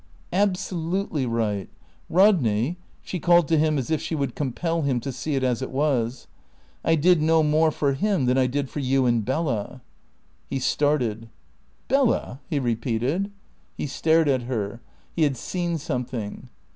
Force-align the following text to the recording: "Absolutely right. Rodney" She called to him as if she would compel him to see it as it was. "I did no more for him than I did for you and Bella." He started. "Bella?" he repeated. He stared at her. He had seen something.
"Absolutely 0.33 1.27
right. 1.27 1.69
Rodney" 2.09 2.77
She 3.03 3.19
called 3.19 3.47
to 3.49 3.57
him 3.59 3.77
as 3.77 3.91
if 3.91 4.01
she 4.01 4.15
would 4.15 4.33
compel 4.33 4.81
him 4.81 4.99
to 4.99 5.11
see 5.11 5.35
it 5.35 5.43
as 5.43 5.61
it 5.61 5.69
was. 5.69 6.25
"I 6.83 6.95
did 6.95 7.21
no 7.21 7.43
more 7.43 7.69
for 7.69 7.93
him 7.93 8.25
than 8.25 8.35
I 8.35 8.47
did 8.47 8.67
for 8.67 8.79
you 8.79 9.05
and 9.05 9.23
Bella." 9.23 9.83
He 10.49 10.57
started. 10.57 11.29
"Bella?" 11.87 12.39
he 12.49 12.57
repeated. 12.57 13.29
He 13.77 13.85
stared 13.85 14.27
at 14.27 14.41
her. 14.49 14.81
He 15.15 15.21
had 15.21 15.37
seen 15.37 15.77
something. 15.77 16.49